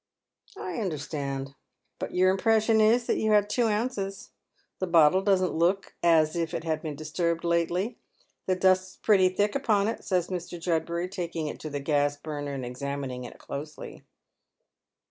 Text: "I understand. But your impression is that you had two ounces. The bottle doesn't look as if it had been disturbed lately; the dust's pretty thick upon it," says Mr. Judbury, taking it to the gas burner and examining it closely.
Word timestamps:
"I 0.57 0.77
understand. 0.79 1.53
But 1.99 2.15
your 2.15 2.31
impression 2.31 2.81
is 2.81 3.05
that 3.05 3.19
you 3.19 3.33
had 3.33 3.47
two 3.51 3.67
ounces. 3.67 4.31
The 4.79 4.87
bottle 4.87 5.21
doesn't 5.21 5.53
look 5.53 5.93
as 6.01 6.35
if 6.35 6.55
it 6.55 6.63
had 6.63 6.81
been 6.81 6.95
disturbed 6.95 7.43
lately; 7.43 7.99
the 8.47 8.55
dust's 8.55 8.97
pretty 8.97 9.29
thick 9.29 9.53
upon 9.53 9.87
it," 9.87 10.03
says 10.03 10.29
Mr. 10.29 10.59
Judbury, 10.59 11.07
taking 11.07 11.45
it 11.45 11.59
to 11.59 11.69
the 11.69 11.79
gas 11.79 12.17
burner 12.17 12.53
and 12.55 12.65
examining 12.65 13.25
it 13.25 13.37
closely. 13.37 14.01